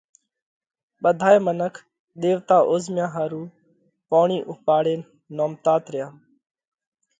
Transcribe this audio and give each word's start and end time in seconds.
ٻڌائي 1.01 1.37
منک 1.45 1.73
ۮيوَتا 2.19 2.57
اوزهميا 2.69 3.07
ۿارُو 3.13 3.43
پوڻِي 4.09 4.39
اُوپاڙينَ 4.49 5.01
نومتات 5.35 5.83
ريا۔ 5.93 6.07